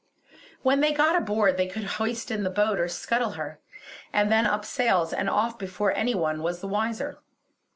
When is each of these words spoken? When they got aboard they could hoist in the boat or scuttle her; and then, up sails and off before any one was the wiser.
When 0.63 0.79
they 0.79 0.93
got 0.93 1.15
aboard 1.15 1.57
they 1.57 1.67
could 1.67 1.83
hoist 2.01 2.31
in 2.31 2.41
the 2.41 2.49
boat 2.49 2.79
or 2.79 2.87
scuttle 2.87 3.33
her; 3.33 3.59
and 4.11 4.31
then, 4.31 4.47
up 4.47 4.65
sails 4.65 5.13
and 5.13 5.29
off 5.29 5.59
before 5.59 5.93
any 5.93 6.15
one 6.15 6.41
was 6.41 6.59
the 6.59 6.67
wiser. 6.67 7.19